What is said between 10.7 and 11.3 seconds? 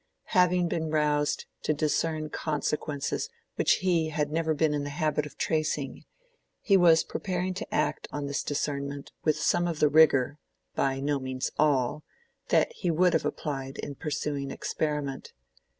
(by no